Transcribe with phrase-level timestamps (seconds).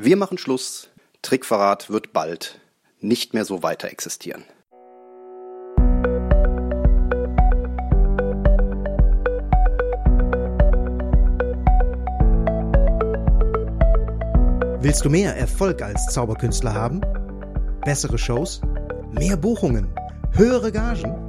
[0.00, 0.90] Wir machen Schluss.
[1.22, 2.60] Trickverrat wird bald
[3.00, 4.44] nicht mehr so weiter existieren.
[14.80, 17.00] Willst du mehr Erfolg als Zauberkünstler haben?
[17.84, 18.60] Bessere Shows?
[19.10, 19.92] Mehr Buchungen?
[20.30, 21.28] Höhere Gagen?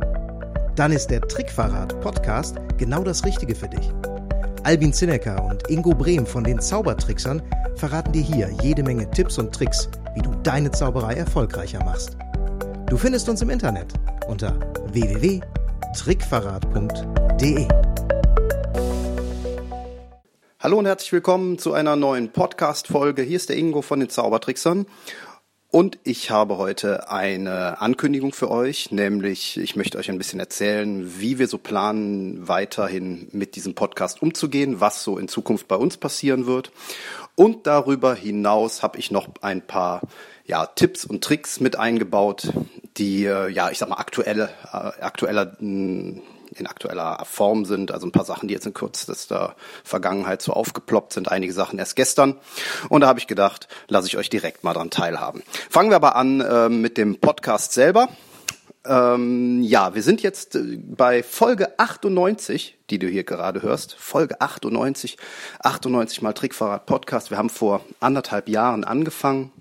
[0.75, 3.91] Dann ist der Trickverrat Podcast genau das Richtige für dich.
[4.63, 7.41] Albin Zinecker und Ingo Brehm von den Zaubertricksern
[7.75, 12.17] verraten dir hier jede Menge Tipps und Tricks, wie du deine Zauberei erfolgreicher machst.
[12.87, 13.93] Du findest uns im Internet
[14.27, 14.59] unter
[14.91, 17.67] www.trickverrat.de.
[20.59, 23.21] Hallo und herzlich willkommen zu einer neuen Podcast-Folge.
[23.21, 24.87] Hier ist der Ingo von den Zaubertricksern.
[25.71, 31.19] Und ich habe heute eine Ankündigung für euch, nämlich ich möchte euch ein bisschen erzählen,
[31.19, 35.97] wie wir so planen, weiterhin mit diesem Podcast umzugehen, was so in Zukunft bei uns
[35.97, 36.72] passieren wird.
[37.36, 40.02] Und darüber hinaus habe ich noch ein paar
[40.44, 42.52] ja, Tipps und Tricks mit eingebaut,
[42.97, 46.23] die äh, ja, ich sag mal aktuelle, äh, aktueller hm,
[46.55, 47.92] in aktueller Form sind.
[47.92, 51.31] Also ein paar Sachen, die jetzt in kürzester Vergangenheit so aufgeploppt sind.
[51.31, 52.36] Einige Sachen erst gestern.
[52.89, 55.44] Und da habe ich gedacht, lasse ich euch direkt mal dran teilhaben.
[55.69, 58.09] Fangen wir aber an äh, mit dem Podcast selber.
[58.86, 63.95] Ähm, ja, wir sind jetzt äh, bei Folge 98, die du hier gerade hörst.
[63.95, 65.17] Folge 98,
[65.59, 67.30] 98 mal Trickfahrrad Podcast.
[67.30, 69.52] Wir haben vor anderthalb Jahren angefangen.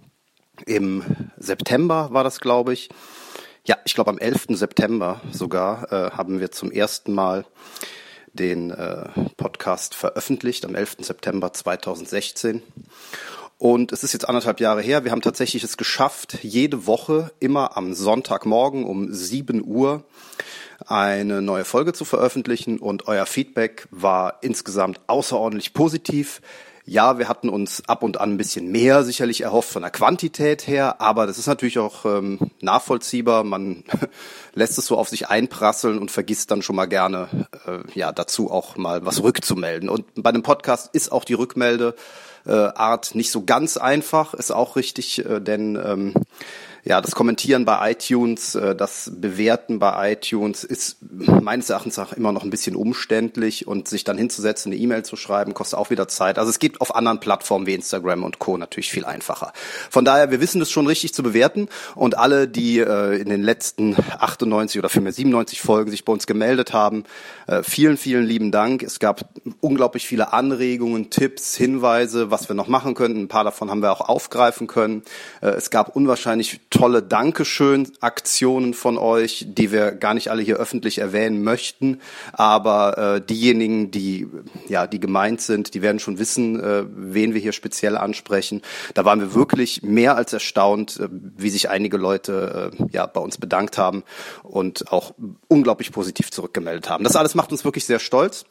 [0.67, 1.03] Im
[1.37, 2.91] September war das, glaube ich.
[3.89, 4.49] Ich glaube am 11.
[4.51, 7.47] September sogar äh, haben wir zum ersten Mal
[8.35, 9.09] den äh,
[9.39, 10.97] Podcast veröffentlicht, am 11.
[10.99, 12.61] September 2016.
[13.57, 15.05] Und es ist jetzt anderthalb Jahre her.
[15.05, 20.05] Wir haben tatsächlich es geschafft, jede Woche immer am Sonntagmorgen um 7 Uhr
[20.87, 22.81] eine neue Folge zu veröffentlichen.
[22.81, 26.43] Und euer Feedback war insgesamt außerordentlich positiv.
[26.91, 30.67] Ja, wir hatten uns ab und an ein bisschen mehr sicherlich erhofft von der Quantität
[30.67, 33.45] her, aber das ist natürlich auch ähm, nachvollziehbar.
[33.45, 33.85] Man
[34.55, 37.29] lässt es so auf sich einprasseln und vergisst dann schon mal gerne,
[37.67, 39.91] äh, ja, dazu auch mal was rückzumelden.
[39.91, 45.27] Und bei einem Podcast ist auch die Rückmeldeart nicht so ganz einfach, ist auch richtig,
[45.27, 46.15] äh, denn ähm,
[46.89, 52.33] ja, das Kommentieren bei iTunes, äh, das Bewerten bei iTunes ist meines Erachtens auch immer
[52.33, 56.09] noch ein bisschen umständlich und sich dann hinzusetzen, eine E-Mail zu schreiben, kostet auch wieder
[56.09, 56.39] Zeit.
[56.39, 58.57] Also es geht auf anderen Plattformen wie Instagram und Co.
[58.57, 59.53] natürlich viel einfacher.
[59.91, 63.43] Von daher, wir wissen es schon richtig zu bewerten und alle, die äh, in den
[63.43, 67.05] letzten 98 oder vielmehr 97 Folgen sich bei uns gemeldet haben,
[67.49, 68.83] äh, vielen, vielen lieben Dank.
[68.83, 69.29] Es gab
[69.61, 73.21] unglaublich viele Anregungen, Tipps, Hinweise, was wir noch machen könnten.
[73.21, 75.03] Ein paar davon haben wir auch aufgreifen können.
[75.41, 81.43] Es gab unwahrscheinlich tolle Dankeschön-Aktionen von euch, die wir gar nicht alle hier öffentlich erwähnen
[81.43, 82.01] möchten.
[82.33, 84.29] Aber äh, diejenigen, die
[84.69, 88.63] ja, die gemeint sind, die werden schon wissen, äh, wen wir hier speziell ansprechen.
[88.95, 93.21] Da waren wir wirklich mehr als erstaunt, äh, wie sich einige Leute äh, ja bei
[93.21, 94.05] uns bedankt haben
[94.45, 95.15] und auch
[95.49, 97.03] unglaublich positiv zurückgemeldet haben.
[97.03, 98.45] Das alles macht uns wirklich sehr stolz.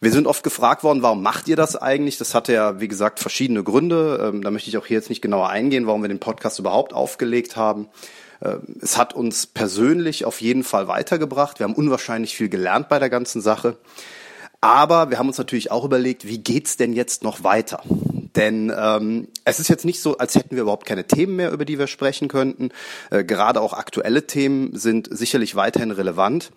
[0.00, 2.18] Wir sind oft gefragt worden, warum macht ihr das eigentlich?
[2.18, 4.32] Das hatte ja, wie gesagt, verschiedene Gründe.
[4.32, 6.94] Ähm, da möchte ich auch hier jetzt nicht genauer eingehen, warum wir den Podcast überhaupt
[6.94, 7.59] aufgelegt haben.
[7.60, 7.88] Ähm,
[8.80, 11.58] es hat uns persönlich auf jeden Fall weitergebracht.
[11.58, 13.76] Wir haben unwahrscheinlich viel gelernt bei der ganzen Sache.
[14.60, 17.82] Aber wir haben uns natürlich auch überlegt, wie geht's denn jetzt noch weiter?
[18.36, 21.64] Denn ähm, es ist jetzt nicht so, als hätten wir überhaupt keine Themen mehr, über
[21.64, 22.70] die wir sprechen könnten.
[23.10, 26.52] Äh, gerade auch aktuelle Themen sind sicherlich weiterhin relevant.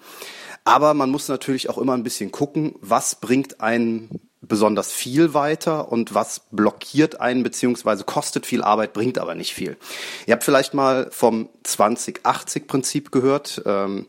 [0.66, 4.10] Aber man muss natürlich auch immer ein bisschen gucken, was bringt einen
[4.48, 9.78] besonders viel weiter und was blockiert einen beziehungsweise kostet viel Arbeit, bringt aber nicht viel.
[10.26, 13.62] Ihr habt vielleicht mal vom 2080-Prinzip gehört.
[13.66, 14.08] Ähm,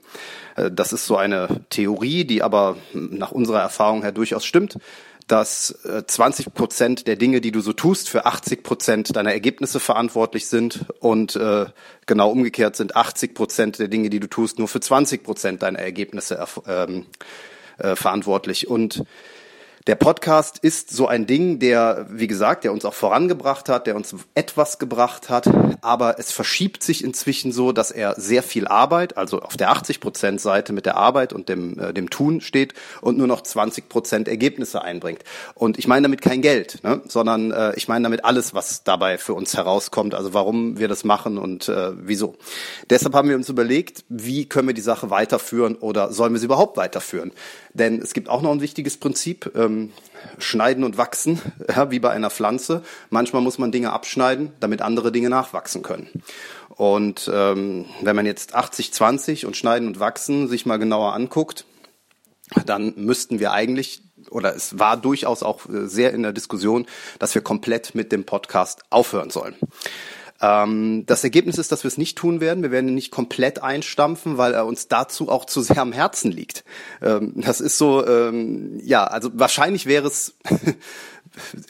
[0.57, 4.79] äh, das ist so eine Theorie, die aber nach unserer Erfahrung her durchaus stimmt
[5.27, 9.81] dass 20 äh, Prozent der Dinge, die du so tust, für 80 Prozent deiner Ergebnisse
[9.81, 11.67] verantwortlich sind und äh,
[12.07, 15.79] genau umgekehrt sind 80 Prozent der Dinge, die du tust, nur für 20 Prozent deiner
[15.79, 17.07] Ergebnisse ähm,
[17.79, 18.69] äh, verantwortlich.
[18.69, 19.05] Und
[19.87, 23.97] der Podcast ist so ein Ding, der, wie gesagt, der uns auch vorangebracht hat, der
[23.97, 25.47] uns etwas gebracht hat,
[25.83, 30.01] aber es verschiebt sich inzwischen so, dass er sehr viel Arbeit, also auf der 80
[30.01, 32.73] Prozent Seite mit der Arbeit und dem, äh, dem Tun steht
[33.03, 35.23] und nur noch 20 Prozent Ergebnisse einbringt.
[35.55, 37.03] Und ich meine damit kein Geld, ne?
[37.07, 41.05] sondern äh, ich meine damit alles, was dabei für uns herauskommt, also warum wir das
[41.05, 42.37] machen und äh, wieso.
[42.89, 46.47] Deshalb haben wir uns überlegt, wie können wir die Sache weiterführen oder sollen wir sie
[46.47, 47.33] überhaupt weiterführen?
[47.75, 49.93] Denn es gibt auch noch ein wichtiges Prinzip, ähm,
[50.39, 52.83] schneiden und wachsen, ja, wie bei einer Pflanze.
[53.11, 56.09] Manchmal muss man Dinge abschneiden, damit andere Dinge nachwachsen können.
[56.69, 61.67] Und ähm, wenn man jetzt 80-20 und schneiden und wachsen sich mal genauer anguckt,
[62.65, 66.87] dann müssten wir eigentlich oder es war durchaus auch äh, sehr in der Diskussion,
[67.19, 69.55] dass wir komplett mit dem Podcast aufhören sollen.
[70.45, 72.63] Ähm, das Ergebnis ist, dass wir es nicht tun werden.
[72.63, 76.31] Wir werden ihn nicht komplett einstampfen, weil er uns dazu auch zu sehr am Herzen
[76.31, 76.65] liegt.
[77.01, 80.37] Ähm, das ist so, ähm, ja, also wahrscheinlich wäre es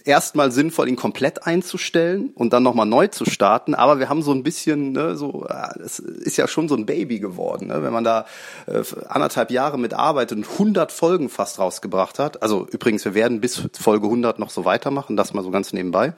[0.05, 3.75] erstmal sinnvoll, ihn komplett einzustellen und dann nochmal neu zu starten.
[3.75, 5.47] Aber wir haben so ein bisschen, ne, so,
[5.83, 7.83] es ist ja schon so ein Baby geworden, ne?
[7.83, 8.27] wenn man da
[8.67, 12.43] äh, anderthalb Jahre mit arbeitet und 100 Folgen fast rausgebracht hat.
[12.43, 16.15] Also übrigens, wir werden bis Folge 100 noch so weitermachen, das mal so ganz nebenbei.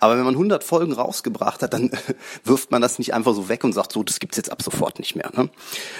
[0.00, 1.90] Aber wenn man 100 Folgen rausgebracht hat, dann
[2.44, 4.98] wirft man das nicht einfach so weg und sagt, so, das gibt's jetzt ab sofort
[4.98, 5.30] nicht mehr.
[5.34, 5.50] Ne?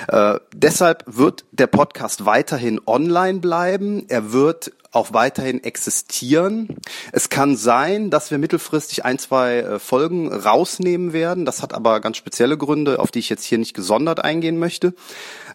[0.08, 4.05] Äh, deshalb wird der Podcast weiterhin online bleiben.
[4.08, 6.69] Er wird auch weiterhin existieren.
[7.12, 11.44] Es kann sein, dass wir mittelfristig ein, zwei äh, Folgen rausnehmen werden.
[11.44, 14.94] Das hat aber ganz spezielle Gründe, auf die ich jetzt hier nicht gesondert eingehen möchte.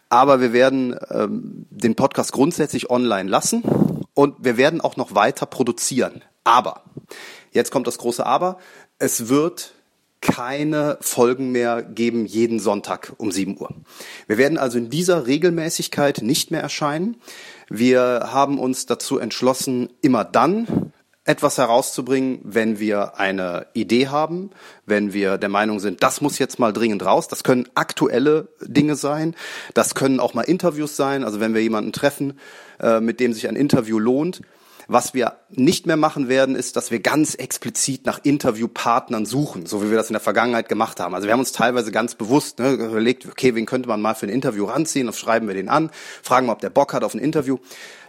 [0.10, 3.64] Aber wir werden ähm, den Podcast grundsätzlich online lassen
[4.14, 6.24] und wir werden auch noch weiter produzieren.
[6.44, 6.84] Aber,
[7.52, 8.58] jetzt kommt das große Aber,
[8.98, 9.74] es wird
[10.22, 13.74] keine Folgen mehr geben jeden Sonntag um 7 Uhr.
[14.28, 17.16] Wir werden also in dieser Regelmäßigkeit nicht mehr erscheinen.
[17.70, 20.92] Wir haben uns dazu entschlossen, immer dann
[21.30, 24.50] etwas herauszubringen, wenn wir eine Idee haben,
[24.88, 27.28] wenn wir der Meinung sind, das muss jetzt mal dringend raus.
[27.28, 29.36] Das können aktuelle Dinge sein,
[29.76, 32.40] das können auch mal Interviews sein, also wenn wir jemanden treffen,
[32.80, 34.42] äh, mit dem sich ein Interview lohnt,
[34.90, 39.84] was wir nicht mehr machen werden, ist, dass wir ganz explizit nach Interviewpartnern suchen, so
[39.84, 41.14] wie wir das in der Vergangenheit gemacht haben.
[41.14, 44.26] Also wir haben uns teilweise ganz bewusst ne, überlegt, okay, wen könnte man mal für
[44.26, 45.92] ein Interview ranziehen, das schreiben wir den an,
[46.24, 47.60] fragen mal, ob der Bock hat auf ein Interview.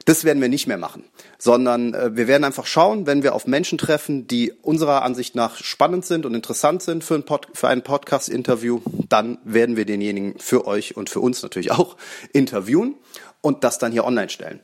[0.06, 1.05] Das werden wir nicht mehr machen,
[1.37, 5.56] sondern äh, wir werden einfach schauen, wenn wir auf Menschen treffen, die unserer Ansicht nach
[5.59, 8.81] spannend sind und interessant sind für ein, Pod für ein Podcast-Interview,
[9.11, 11.99] dann werden wir denjenigen für euch und für uns natürlich auch
[12.32, 12.94] interviewen
[13.43, 14.61] und das dann hier online stellen.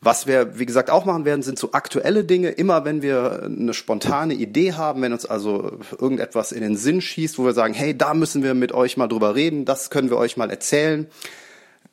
[0.00, 2.50] Was wir, wie gesagt, auch machen werden, sind so aktuelle Dinge.
[2.50, 7.38] Immer wenn wir eine spontane Idee haben, wenn uns also irgendetwas in den Sinn schießt,
[7.38, 10.16] wo wir sagen, hey, da müssen wir mit euch mal drüber reden, das können wir
[10.16, 11.08] euch mal erzählen,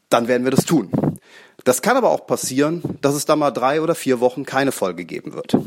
[0.09, 0.91] dann werden wir das tun.
[1.63, 5.03] Das kann aber auch passieren, dass es da mal drei oder vier Wochen keine Folge
[5.03, 5.57] geben wird.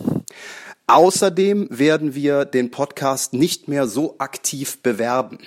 [0.87, 5.39] Außerdem werden wir den Podcast nicht mehr so aktiv bewerben.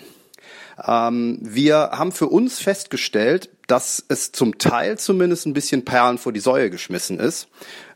[0.86, 6.34] Ähm, wir haben für uns festgestellt, dass es zum Teil zumindest ein bisschen Perlen vor
[6.34, 7.48] die Säue geschmissen ist.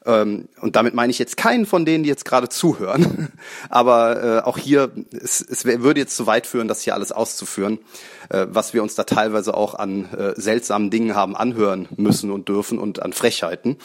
[0.06, 3.30] Ähm, und damit meine ich jetzt keinen von denen, die jetzt gerade zuhören.
[3.70, 7.80] Aber äh, auch hier, es, es würde jetzt zu weit führen, das hier alles auszuführen,
[8.30, 12.50] äh, was wir uns da teilweise auch an äh, seltsamen Dingen haben anhören müssen und
[12.50, 13.78] dürfen und an Frechheiten.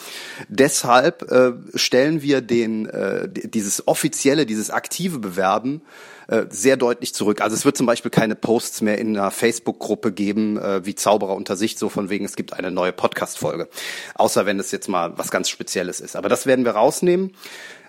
[0.49, 5.83] Deshalb äh, stellen wir den, äh, dieses offizielle, dieses aktive Bewerben
[6.31, 7.41] äh, sehr deutlich zurück.
[7.41, 11.35] Also es wird zum Beispiel keine Posts mehr in einer Facebook-Gruppe geben, äh, wie Zauberer
[11.35, 13.69] unter sich, so von wegen, es gibt eine neue Podcast-Folge.
[14.15, 16.15] Außer wenn es jetzt mal was ganz Spezielles ist.
[16.15, 17.33] Aber das werden wir rausnehmen.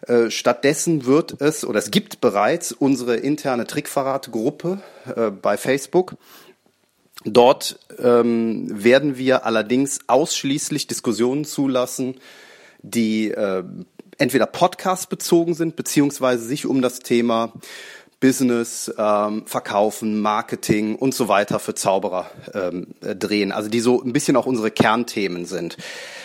[0.07, 4.81] Äh, stattdessen wird es, oder es gibt bereits unsere interne Trickverrat-Gruppe
[5.15, 6.15] äh, bei Facebook.
[7.23, 12.15] Dort ähm, werden wir allerdings ausschließlich Diskussionen zulassen,
[12.81, 13.63] die äh,
[14.17, 17.53] entweder Podcast bezogen sind, beziehungsweise sich um das Thema
[18.21, 23.51] Business, ähm, Verkaufen, Marketing und so weiter für Zauberer ähm, äh, drehen.
[23.51, 25.75] Also die so ein bisschen auch unsere Kernthemen sind.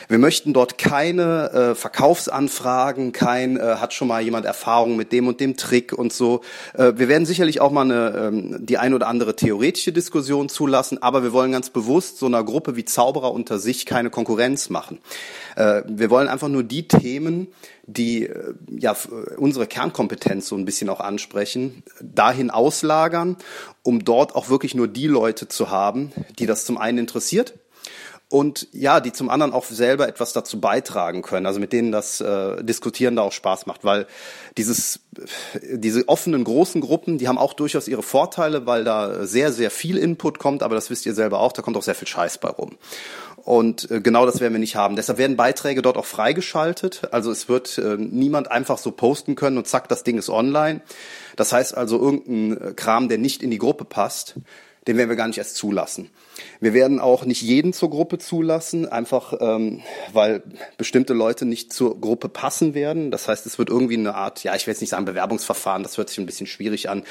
[0.08, 5.26] Wir möchten dort keine äh, Verkaufsanfragen, kein äh, hat schon mal jemand Erfahrung mit dem
[5.26, 6.42] und dem Trick und so.
[6.74, 11.02] Äh, wir werden sicherlich auch mal eine, ähm, die ein oder andere theoretische Diskussion zulassen,
[11.02, 14.98] aber wir wollen ganz bewusst so einer Gruppe wie Zauberer unter sich keine Konkurrenz machen.
[15.56, 17.48] Äh, wir wollen einfach nur die Themen,
[17.86, 18.96] die äh, ja
[19.36, 23.36] unsere Kernkompetenz so ein bisschen auch ansprechen, dahin auslagern,
[23.82, 27.54] um dort auch wirklich nur die Leute zu haben, die das zum einen interessiert
[28.28, 32.20] und ja, die zum anderen auch selber etwas dazu beitragen können, also mit denen das
[32.20, 34.06] äh, Diskutieren da auch Spaß macht, weil
[34.56, 35.00] dieses,
[35.62, 39.96] diese offenen großen Gruppen, die haben auch durchaus ihre Vorteile, weil da sehr, sehr viel
[39.96, 42.48] Input kommt, aber das wisst ihr selber auch, da kommt auch sehr viel Scheiß bei
[42.48, 42.76] rum.
[43.36, 44.96] Und äh, genau das werden wir nicht haben.
[44.96, 47.02] Deshalb werden Beiträge dort auch freigeschaltet.
[47.12, 50.80] Also es wird äh, niemand einfach so posten können und zack, das Ding ist online.
[51.36, 54.34] Das heißt also, irgendein Kram, der nicht in die Gruppe passt,
[54.86, 56.10] den werden wir gar nicht erst zulassen.
[56.60, 60.42] Wir werden auch nicht jeden zur Gruppe zulassen, einfach ähm, weil
[60.78, 63.10] bestimmte Leute nicht zur Gruppe passen werden.
[63.10, 65.98] Das heißt, es wird irgendwie eine Art, ja, ich will jetzt nicht sagen Bewerbungsverfahren, das
[65.98, 67.02] hört sich ein bisschen schwierig an,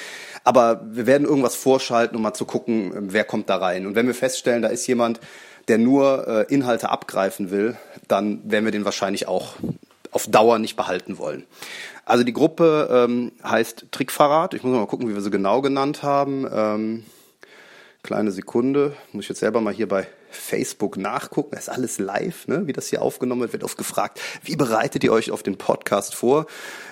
[0.43, 3.85] aber wir werden irgendwas vorschalten, um mal zu gucken, wer kommt da rein.
[3.85, 5.19] Und wenn wir feststellen, da ist jemand,
[5.67, 7.75] der nur äh, Inhalte abgreifen will,
[8.07, 9.55] dann werden wir den wahrscheinlich auch
[10.11, 11.43] auf Dauer nicht behalten wollen.
[12.05, 14.53] Also die Gruppe ähm, heißt Trickverrat.
[14.53, 16.47] Ich muss mal gucken, wie wir sie genau genannt haben.
[16.51, 17.05] Ähm,
[18.05, 18.95] Kleine Sekunde.
[19.13, 21.49] Muss ich jetzt selber mal hier bei Facebook nachgucken.
[21.53, 22.67] Das ist alles live, ne?
[22.67, 23.53] wie das hier aufgenommen wird.
[23.53, 26.45] Wird oft gefragt, wie bereitet ihr euch auf den Podcast vor?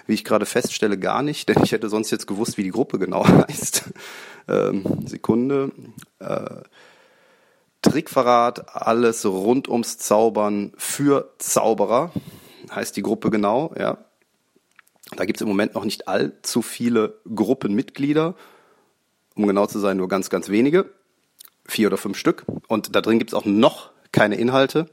[0.07, 2.97] Wie ich gerade feststelle, gar nicht, denn ich hätte sonst jetzt gewusst, wie die Gruppe
[2.97, 3.91] genau heißt.
[4.47, 5.71] Ähm, Sekunde.
[6.17, 6.63] Äh,
[7.83, 12.11] Trickverrat, alles rund ums Zaubern für Zauberer,
[12.71, 13.99] heißt die Gruppe genau, ja.
[15.15, 18.33] Da gibt es im Moment noch nicht allzu viele Gruppenmitglieder,
[19.35, 20.89] um genau zu sein, nur ganz, ganz wenige
[21.65, 22.45] vier oder fünf Stück.
[22.67, 24.89] Und da drin gibt's auch noch keine Inhalte.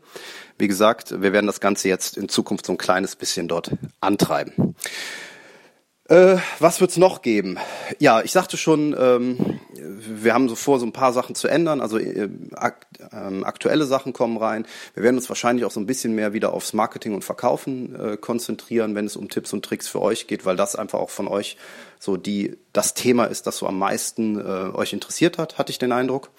[0.59, 4.75] Wie gesagt, wir werden das Ganze jetzt in Zukunft so ein kleines bisschen dort antreiben.
[6.11, 7.57] Äh, was wird's noch geben?
[8.01, 11.81] Ja, ich sagte schon, ähm, wir haben so vor, so ein paar Sachen zu ändern.
[11.81, 14.67] Also äh, akt, äh, aktuelle Sachen kommen rein.
[14.95, 18.17] Wir werden uns wahrscheinlich auch so ein bisschen mehr wieder aufs Marketing und Verkaufen äh,
[18.17, 21.29] konzentrieren, wenn es um Tipps und Tricks für euch geht, weil das einfach auch von
[21.29, 21.57] euch
[22.01, 25.79] so die das Thema ist, das so am meisten äh, euch interessiert hat, hatte ich
[25.79, 26.31] den Eindruck.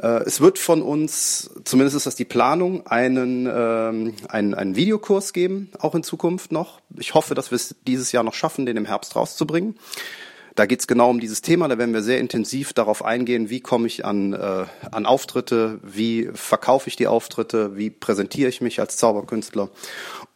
[0.00, 5.32] Äh, es wird von uns, zumindest ist das die Planung, einen, ähm, einen, einen Videokurs
[5.32, 6.80] geben, auch in Zukunft noch.
[6.98, 9.76] Ich hoffe, dass wir es dieses Jahr noch schaffen, den im Herbst rauszubringen.
[10.56, 11.68] Da geht es genau um dieses Thema.
[11.68, 16.28] Da werden wir sehr intensiv darauf eingehen, wie komme ich an, äh, an Auftritte, wie
[16.34, 19.68] verkaufe ich die Auftritte, wie präsentiere ich mich als Zauberkünstler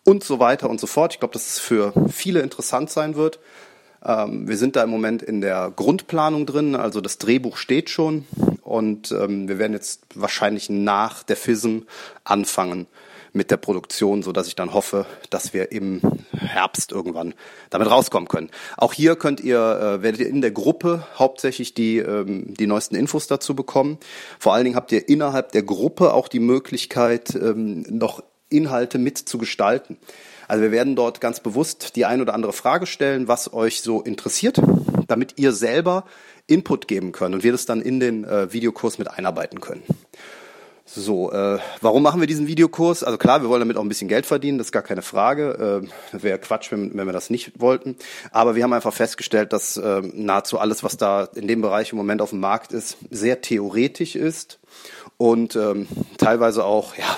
[0.04, 1.14] und so weiter und so fort.
[1.14, 3.40] Ich glaube, dass es für viele interessant sein wird.
[4.04, 8.26] Ähm, wir sind da im Moment in der Grundplanung drin, also das Drehbuch steht schon
[8.75, 11.83] und ähm, wir werden jetzt wahrscheinlich nach der FISM
[12.25, 12.88] anfangen
[13.33, 16.00] mit der Produktion, so dass ich dann hoffe, dass wir im
[16.37, 17.35] Herbst irgendwann
[17.71, 18.50] damit rauskommen können.
[18.76, 22.97] Auch hier könnt ihr, äh, werdet ihr in der Gruppe hauptsächlich die, ähm, die neuesten
[22.97, 23.99] Infos dazu bekommen.
[24.40, 29.99] Vor allen Dingen habt ihr innerhalb der Gruppe auch die Möglichkeit, ähm, noch Inhalte mitzugestalten.
[30.49, 34.02] Also wir werden dort ganz bewusst die ein oder andere Frage stellen, was euch so
[34.02, 34.61] interessiert,
[35.07, 36.04] damit ihr selber
[36.47, 39.83] Input geben könnt und wir das dann in den äh, Videokurs mit einarbeiten können.
[40.87, 43.03] So, äh, warum machen wir diesen Videokurs?
[43.03, 45.83] Also klar, wir wollen damit auch ein bisschen Geld verdienen, das ist gar keine Frage.
[46.13, 47.97] Äh, Wäre Quatsch, wenn, wenn wir das nicht wollten.
[48.31, 51.97] Aber wir haben einfach festgestellt, dass äh, nahezu alles, was da in dem Bereich im
[51.97, 54.61] Moment auf dem Markt ist, sehr theoretisch ist
[55.17, 57.17] und ähm, teilweise auch, ja,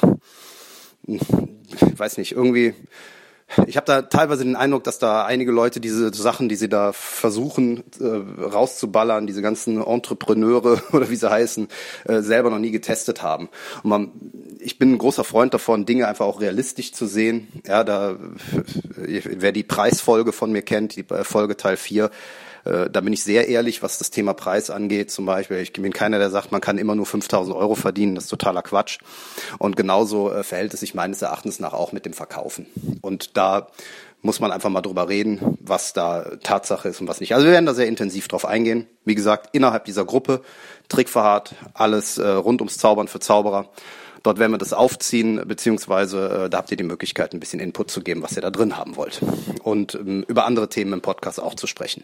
[1.09, 2.75] ich weiß nicht, irgendwie
[3.67, 6.93] ich habe da teilweise den Eindruck, dass da einige Leute diese Sachen, die sie da
[6.93, 11.69] versuchen äh, rauszuballern, diese ganzen Entrepreneure oder wie sie heißen,
[12.07, 13.49] äh, selber noch nie getestet haben.
[13.85, 14.13] Und man,
[14.59, 17.49] ich bin ein großer Freund davon, Dinge einfach auch realistisch zu sehen.
[17.67, 18.17] Ja, da
[18.97, 22.11] wer die Preisfolge von mir kennt, die äh, Folge Teil 4,
[22.67, 25.11] äh, da bin ich sehr ehrlich, was das Thema Preis angeht.
[25.11, 28.15] Zum Beispiel, ich bin keiner, der sagt, man kann immer nur 5000 Euro verdienen.
[28.15, 28.99] Das ist totaler Quatsch.
[29.59, 32.67] Und genauso äh, verhält es sich meines Erachtens nach auch mit dem Verkaufen.
[33.01, 33.69] Und da
[34.23, 37.35] muss man einfach mal drüber reden, was da Tatsache ist und was nicht.
[37.35, 38.87] Also wir werden da sehr intensiv drauf eingehen.
[39.05, 40.43] Wie gesagt, innerhalb dieser Gruppe,
[40.89, 43.71] Trickverhart, alles äh, rund ums Zaubern für Zauberer.
[44.23, 47.91] Dort werden wir das aufziehen, beziehungsweise äh, da habt ihr die Möglichkeit, ein bisschen Input
[47.91, 49.21] zu geben, was ihr da drin haben wollt.
[49.63, 52.03] Und ähm, über andere Themen im Podcast auch zu sprechen.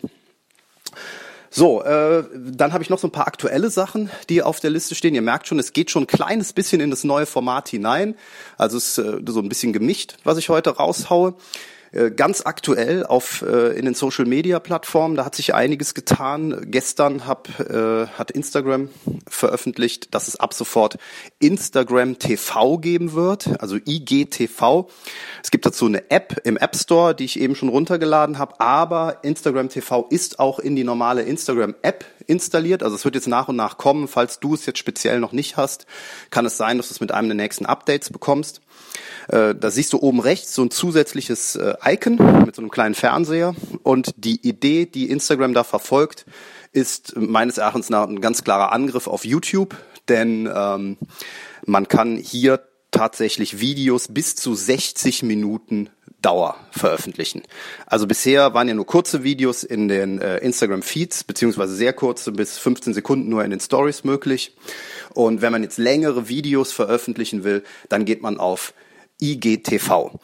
[1.54, 4.94] So, äh, dann habe ich noch so ein paar aktuelle Sachen, die auf der Liste
[4.94, 5.14] stehen.
[5.14, 8.14] Ihr merkt schon, es geht schon ein kleines bisschen in das neue Format hinein.
[8.56, 11.34] Also es ist äh, so ein bisschen gemischt, was ich heute raushaue.
[11.92, 16.66] Äh, ganz aktuell auf äh, in den Social Media Plattformen, da hat sich einiges getan.
[16.70, 18.88] Gestern hab, äh, hat Instagram
[19.28, 20.96] veröffentlicht, dass es ab sofort
[21.38, 24.88] Instagram TV geben wird, also IGTV.
[25.42, 29.18] Es gibt dazu eine App im App Store, die ich eben schon runtergeladen habe, aber
[29.22, 32.82] Instagram TV ist auch in die normale Instagram App installiert.
[32.82, 34.08] Also es wird jetzt nach und nach kommen.
[34.08, 35.84] Falls du es jetzt speziell noch nicht hast,
[36.30, 38.61] kann es sein, dass du es mit einem der nächsten Updates bekommst.
[39.28, 42.94] Äh, da siehst du oben rechts so ein zusätzliches äh, Icon mit so einem kleinen
[42.94, 43.54] Fernseher.
[43.82, 46.26] Und die Idee, die Instagram da verfolgt,
[46.72, 49.76] ist meines Erachtens nach ein ganz klarer Angriff auf YouTube,
[50.08, 50.96] denn ähm,
[51.64, 55.90] man kann hier tatsächlich Videos bis zu 60 Minuten
[56.22, 57.42] Dauer veröffentlichen.
[57.86, 62.30] Also bisher waren ja nur kurze Videos in den äh, Instagram Feeds, beziehungsweise sehr kurze,
[62.30, 64.56] bis 15 Sekunden nur in den Stories möglich.
[65.14, 68.74] Und wenn man jetzt längere Videos veröffentlichen will, dann geht man auf
[69.20, 70.18] IGTV.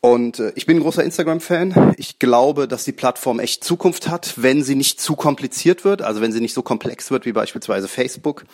[0.00, 1.94] Und äh, ich bin ein großer Instagram-Fan.
[1.96, 6.20] Ich glaube, dass die Plattform echt Zukunft hat, wenn sie nicht zu kompliziert wird, also
[6.20, 8.44] wenn sie nicht so komplex wird wie beispielsweise Facebook.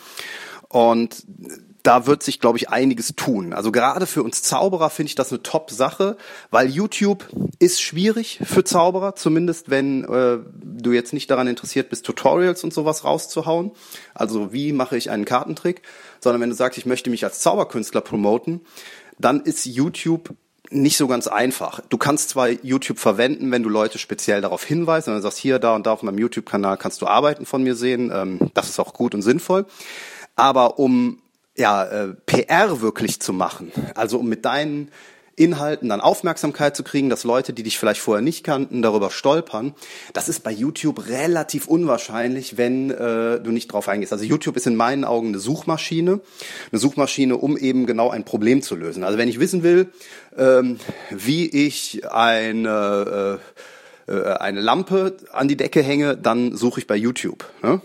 [0.69, 1.25] Und
[1.83, 3.53] da wird sich, glaube ich, einiges tun.
[3.53, 6.17] Also gerade für uns Zauberer finde ich das eine Top-Sache,
[6.49, 7.25] weil YouTube
[7.59, 12.73] ist schwierig für Zauberer, zumindest wenn äh, du jetzt nicht daran interessiert bist, Tutorials und
[12.73, 13.71] sowas rauszuhauen.
[14.13, 15.81] Also wie mache ich einen Kartentrick,
[16.19, 18.61] sondern wenn du sagst, ich möchte mich als Zauberkünstler promoten,
[19.17, 20.33] dann ist YouTube
[20.71, 21.81] nicht so ganz einfach.
[21.89, 25.59] Du kannst zwar YouTube verwenden, wenn du Leute speziell darauf hinweist, und dann sagst, hier,
[25.59, 28.11] da und da auf meinem YouTube-Kanal kannst du Arbeiten von mir sehen.
[28.13, 29.65] Ähm, das ist auch gut und sinnvoll.
[30.35, 31.21] Aber um
[31.57, 34.91] ja, äh, PR wirklich zu machen, also um mit deinen
[35.35, 39.73] Inhalten dann Aufmerksamkeit zu kriegen, dass Leute, die dich vielleicht vorher nicht kannten, darüber stolpern.
[40.13, 44.11] Das ist bei YouTube relativ unwahrscheinlich, wenn äh, du nicht drauf eingehst.
[44.11, 46.19] Also YouTube ist in meinen Augen eine Suchmaschine,
[46.71, 49.03] eine Suchmaschine, um eben genau ein Problem zu lösen.
[49.03, 49.89] Also wenn ich wissen will,
[50.37, 50.79] ähm,
[51.09, 53.39] wie ich eine
[54.07, 57.45] äh, äh eine Lampe an die Decke hänge, dann suche ich bei YouTube.
[57.63, 57.81] Ne?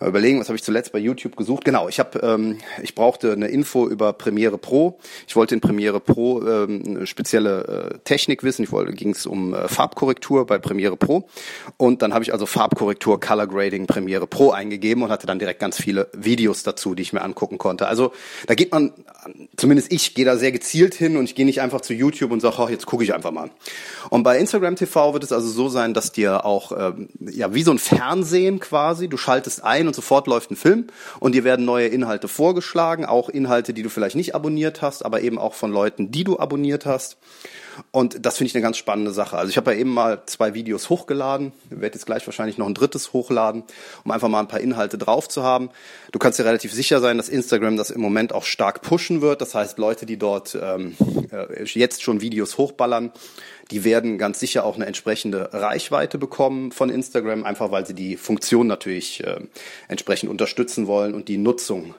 [0.00, 1.64] Mal überlegen, was habe ich zuletzt bei YouTube gesucht?
[1.64, 5.00] Genau, ich habe, ähm, ich brauchte eine Info über Premiere Pro.
[5.26, 8.62] Ich wollte in Premiere Pro ähm, eine spezielle äh, Technik wissen.
[8.62, 11.28] Ich wollte, ging es um äh, Farbkorrektur bei Premiere Pro.
[11.78, 15.58] Und dann habe ich also Farbkorrektur, Color Grading Premiere Pro eingegeben und hatte dann direkt
[15.58, 17.88] ganz viele Videos dazu, die ich mir angucken konnte.
[17.88, 18.12] Also
[18.46, 18.92] da geht man,
[19.56, 22.38] zumindest ich gehe da sehr gezielt hin und ich gehe nicht einfach zu YouTube und
[22.38, 23.50] sage, oh, jetzt gucke ich einfach mal.
[24.10, 27.64] Und bei Instagram TV wird es also so sein, dass dir auch ähm, ja wie
[27.64, 30.86] so ein Fernsehen quasi, du schaltest ein und sofort läuft ein Film
[31.18, 35.22] und dir werden neue Inhalte vorgeschlagen, auch Inhalte, die du vielleicht nicht abonniert hast, aber
[35.22, 37.18] eben auch von Leuten, die du abonniert hast.
[37.90, 39.36] Und das finde ich eine ganz spannende Sache.
[39.36, 42.66] Also ich habe ja eben mal zwei Videos hochgeladen, ich werde jetzt gleich wahrscheinlich noch
[42.66, 43.64] ein drittes hochladen,
[44.04, 45.70] um einfach mal ein paar Inhalte drauf zu haben.
[46.12, 49.40] Du kannst dir relativ sicher sein, dass Instagram das im Moment auch stark pushen wird.
[49.40, 50.96] Das heißt, Leute, die dort ähm,
[51.30, 53.12] äh, jetzt schon Videos hochballern,
[53.70, 58.16] die werden ganz sicher auch eine entsprechende Reichweite bekommen von Instagram, einfach weil sie die
[58.16, 59.40] Funktion natürlich äh,
[59.88, 61.94] entsprechend unterstützen wollen und die Nutzung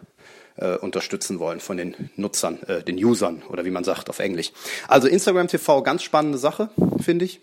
[0.60, 4.52] äh, unterstützen wollen von den Nutzern, äh, den Usern oder wie man sagt auf Englisch.
[4.88, 6.70] Also Instagram TV, ganz spannende Sache,
[7.02, 7.42] finde ich.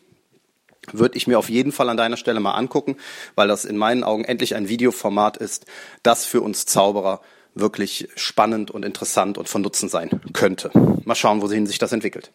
[0.92, 2.96] Würde ich mir auf jeden Fall an deiner Stelle mal angucken,
[3.34, 5.66] weil das in meinen Augen endlich ein Videoformat ist,
[6.04, 7.20] das für uns Zauberer
[7.56, 10.70] wirklich spannend und interessant und von Nutzen sein könnte.
[11.04, 12.30] Mal schauen, wohin sich das entwickelt.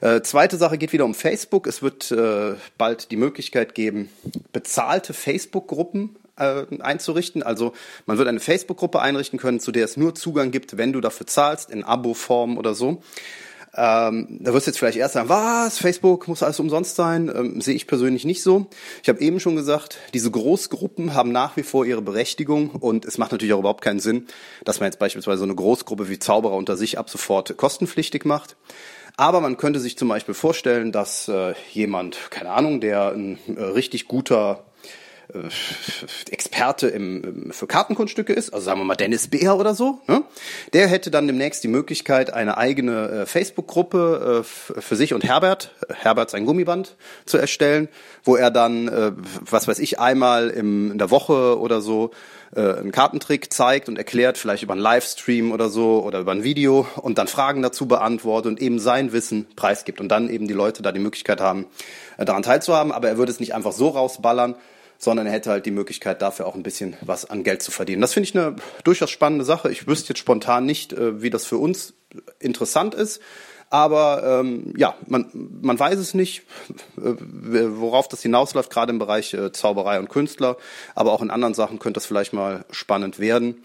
[0.00, 1.66] Äh, zweite Sache geht wieder um Facebook.
[1.66, 4.08] Es wird äh, bald die Möglichkeit geben,
[4.52, 7.42] bezahlte Facebook-Gruppen äh, einzurichten.
[7.42, 7.72] Also
[8.06, 11.26] man wird eine Facebook-Gruppe einrichten können, zu der es nur Zugang gibt, wenn du dafür
[11.26, 13.02] zahlst, in Abo-Form oder so.
[13.74, 17.32] Ähm, da wirst du jetzt vielleicht erst sagen, was, Facebook muss alles umsonst sein?
[17.34, 18.66] Ähm, sehe ich persönlich nicht so.
[19.02, 23.16] Ich habe eben schon gesagt, diese Großgruppen haben nach wie vor ihre Berechtigung und es
[23.16, 24.26] macht natürlich auch überhaupt keinen Sinn,
[24.64, 28.56] dass man jetzt beispielsweise so eine Großgruppe wie Zauberer unter sich ab sofort kostenpflichtig macht.
[29.16, 33.62] Aber man könnte sich zum Beispiel vorstellen, dass äh, jemand, keine Ahnung, der ein äh,
[33.62, 34.64] richtig guter
[35.34, 40.22] äh, Experte im, für Kartenkunststücke ist, also sagen wir mal Dennis Beer oder so, ne?
[40.72, 45.74] der hätte dann demnächst die Möglichkeit, eine eigene äh, Facebook-Gruppe äh, für sich und Herbert,
[45.88, 47.88] Herbert sein Gummiband, zu erstellen,
[48.24, 52.10] wo er dann, äh, was weiß ich, einmal im, in der Woche oder so
[52.54, 56.44] äh, einen Kartentrick zeigt und erklärt, vielleicht über einen Livestream oder so oder über ein
[56.44, 60.54] Video und dann Fragen dazu beantwortet und eben sein Wissen preisgibt und dann eben die
[60.54, 61.66] Leute da die Möglichkeit haben,
[62.18, 64.54] äh, daran teilzuhaben, aber er würde es nicht einfach so rausballern,
[65.02, 68.00] sondern er hätte halt die Möglichkeit, dafür auch ein bisschen was an Geld zu verdienen.
[68.00, 69.68] Das finde ich eine durchaus spannende Sache.
[69.72, 71.94] Ich wüsste jetzt spontan nicht, äh, wie das für uns
[72.38, 73.20] interessant ist.
[73.68, 75.28] Aber ähm, ja, man,
[75.60, 76.42] man weiß es nicht,
[76.98, 80.56] äh, worauf das hinausläuft, gerade im Bereich äh, Zauberei und Künstler.
[80.94, 83.64] Aber auch in anderen Sachen könnte das vielleicht mal spannend werden.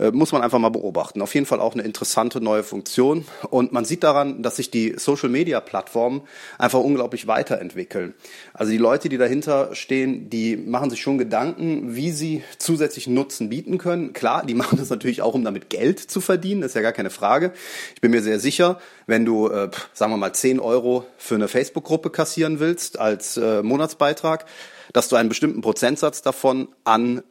[0.00, 1.20] Äh, muss man einfach mal beobachten.
[1.20, 3.26] Auf jeden Fall auch eine interessante neue Funktion.
[3.50, 6.22] Und man sieht daran, dass sich die Social-Media-Plattformen
[6.58, 8.14] einfach unglaublich weiterentwickeln.
[8.54, 13.50] Also die Leute, die dahinter stehen, die machen sich schon Gedanken, wie sie zusätzlichen Nutzen
[13.50, 14.14] bieten können.
[14.14, 16.92] Klar, die machen das natürlich auch, um damit Geld zu verdienen, das ist ja gar
[16.92, 17.52] keine Frage.
[17.94, 21.48] Ich bin mir sehr sicher, wenn du, äh, sagen wir mal, 10 Euro für eine
[21.48, 24.46] Facebook-Gruppe kassieren willst als äh, Monatsbeitrag,
[24.92, 27.22] dass du einen bestimmten Prozentsatz davon an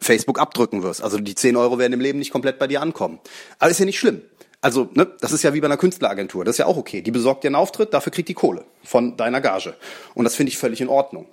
[0.00, 1.02] Facebook abdrücken wirst.
[1.02, 3.20] Also die 10 Euro werden im Leben nicht komplett bei dir ankommen.
[3.58, 4.22] Aber ist ja nicht schlimm.
[4.60, 6.44] Also, ne, das ist ja wie bei einer Künstleragentur.
[6.44, 7.00] Das ist ja auch okay.
[7.00, 9.74] Die besorgt dir einen Auftritt, dafür kriegt die Kohle von deiner Gage.
[10.14, 11.26] Und das finde ich völlig in Ordnung.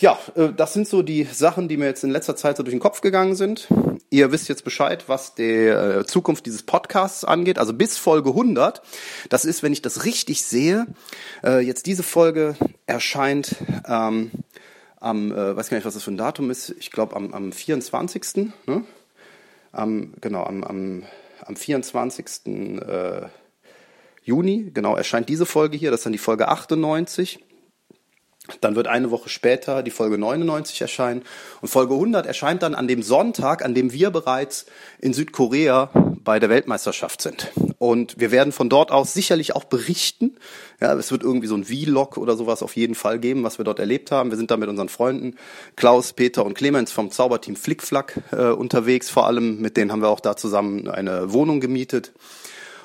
[0.00, 2.74] Ja, äh, das sind so die Sachen, die mir jetzt in letzter Zeit so durch
[2.74, 3.68] den Kopf gegangen sind.
[4.10, 7.58] Ihr wisst jetzt Bescheid, was die äh, Zukunft dieses Podcasts angeht.
[7.58, 8.82] Also bis Folge 100.
[9.28, 10.86] Das ist, wenn ich das richtig sehe,
[11.44, 13.54] äh, jetzt diese Folge erscheint
[13.86, 14.32] ähm,
[15.02, 17.52] am, äh, weiß gar nicht, was das für ein Datum ist, ich glaube am, am
[17.52, 18.52] 24.
[18.66, 18.84] Ne?
[19.72, 21.02] Am, genau, am, am,
[21.44, 22.46] am 24.
[22.46, 23.22] Äh,
[24.22, 27.44] Juni, genau, erscheint diese Folge hier, das ist dann die Folge 98.
[28.60, 31.22] Dann wird eine Woche später die Folge 99 erscheinen.
[31.60, 34.66] Und Folge 100 erscheint dann an dem Sonntag, an dem wir bereits
[34.98, 35.90] in Südkorea
[36.24, 37.52] bei der Weltmeisterschaft sind.
[37.78, 40.36] Und wir werden von dort aus sicherlich auch berichten.
[40.80, 43.64] Ja, es wird irgendwie so ein Vlog oder sowas auf jeden Fall geben, was wir
[43.64, 44.30] dort erlebt haben.
[44.30, 45.36] Wir sind da mit unseren Freunden
[45.76, 49.08] Klaus, Peter und Clemens vom Zauberteam Flickflack äh, unterwegs.
[49.08, 52.12] Vor allem mit denen haben wir auch da zusammen eine Wohnung gemietet.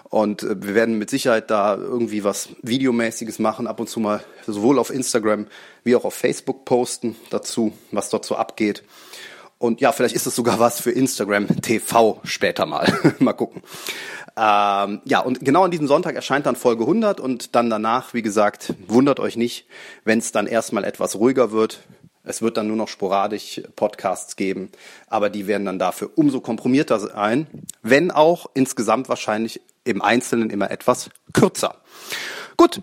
[0.09, 4.23] Und äh, wir werden mit Sicherheit da irgendwie was Videomäßiges machen, ab und zu mal
[4.45, 5.47] sowohl auf Instagram
[5.83, 8.83] wie auch auf Facebook posten dazu, was dort so abgeht.
[9.59, 12.93] Und ja, vielleicht ist es sogar was für Instagram TV später mal.
[13.19, 13.63] mal gucken.
[14.37, 18.21] Ähm, ja, und genau an diesem Sonntag erscheint dann Folge 100 und dann danach, wie
[18.21, 19.65] gesagt, wundert euch nicht,
[20.03, 21.79] wenn es dann erstmal etwas ruhiger wird.
[22.23, 24.69] Es wird dann nur noch sporadisch Podcasts geben,
[25.07, 27.47] aber die werden dann dafür umso komprimierter sein,
[27.81, 31.75] wenn auch insgesamt wahrscheinlich im Einzelnen immer etwas kürzer.
[32.57, 32.81] Gut,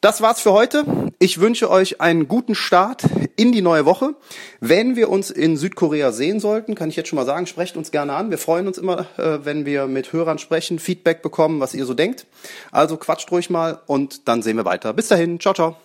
[0.00, 0.84] das war's für heute.
[1.18, 3.04] Ich wünsche euch einen guten Start
[3.36, 4.14] in die neue Woche.
[4.60, 7.90] Wenn wir uns in Südkorea sehen sollten, kann ich jetzt schon mal sagen, sprecht uns
[7.90, 8.30] gerne an.
[8.30, 11.94] Wir freuen uns immer, äh, wenn wir mit Hörern sprechen, Feedback bekommen, was ihr so
[11.94, 12.26] denkt.
[12.70, 14.92] Also quatscht ruhig mal und dann sehen wir weiter.
[14.92, 15.76] Bis dahin, ciao, ciao.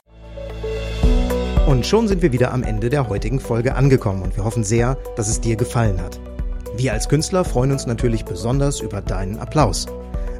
[1.67, 4.97] Und schon sind wir wieder am Ende der heutigen Folge angekommen und wir hoffen sehr,
[5.15, 6.19] dass es dir gefallen hat.
[6.75, 9.87] Wir als Künstler freuen uns natürlich besonders über deinen Applaus.